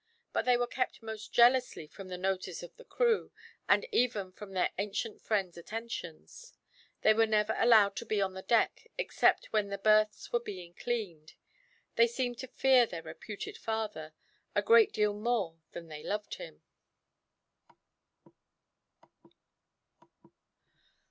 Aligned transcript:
But 0.33 0.45
they 0.45 0.57
were 0.57 0.65
kept 0.65 1.03
most 1.03 1.31
jealously 1.31 1.85
from 1.85 2.07
the 2.07 2.17
notice 2.17 2.63
of 2.63 2.75
the 2.75 2.83
crew, 2.83 3.31
and 3.69 3.85
even 3.91 4.31
from 4.31 4.53
their 4.53 4.71
ancient 4.79 5.21
friend's 5.21 5.57
attentions; 5.57 6.53
they 7.01 7.13
were 7.13 7.27
never 7.27 7.53
allowed 7.59 7.95
to 7.97 8.05
be 8.07 8.19
on 8.19 8.33
the 8.33 8.41
deck, 8.41 8.89
except 8.97 9.53
when 9.53 9.67
the 9.67 9.77
berths 9.77 10.33
were 10.33 10.39
being 10.39 10.73
cleaned. 10.73 11.35
They 11.97 12.07
seemed 12.07 12.39
to 12.39 12.47
fear 12.47 12.87
their 12.87 13.03
reputed 13.03 13.59
father, 13.59 14.13
a 14.55 14.63
great 14.63 14.91
deal 14.91 15.13
more 15.13 15.59
than 15.71 15.87
they 15.87 16.01
loved 16.01 16.33
him. 16.33 16.63